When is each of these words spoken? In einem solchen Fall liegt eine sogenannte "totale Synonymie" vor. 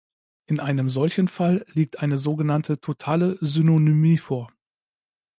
In 0.47 0.59
einem 0.59 0.89
solchen 0.89 1.27
Fall 1.27 1.63
liegt 1.73 1.99
eine 1.99 2.17
sogenannte 2.17 2.79
"totale 2.81 3.37
Synonymie" 3.39 4.17
vor. 4.17 4.51